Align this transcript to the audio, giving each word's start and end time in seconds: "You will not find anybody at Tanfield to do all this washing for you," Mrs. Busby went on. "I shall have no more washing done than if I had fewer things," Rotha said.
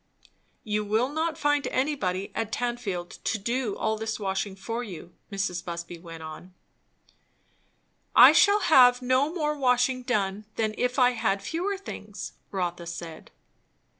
"You 0.63 0.83
will 0.83 1.09
not 1.09 1.37
find 1.37 1.67
anybody 1.67 2.31
at 2.33 2.51
Tanfield 2.51 3.23
to 3.23 3.37
do 3.37 3.77
all 3.77 3.99
this 3.99 4.19
washing 4.19 4.55
for 4.55 4.83
you," 4.83 5.13
Mrs. 5.31 5.63
Busby 5.63 5.99
went 5.99 6.23
on. 6.23 6.55
"I 8.15 8.31
shall 8.31 8.61
have 8.61 9.03
no 9.03 9.31
more 9.31 9.55
washing 9.55 10.01
done 10.01 10.45
than 10.55 10.73
if 10.75 10.97
I 10.97 11.11
had 11.11 11.43
fewer 11.43 11.77
things," 11.77 12.33
Rotha 12.49 12.87
said. 12.87 13.29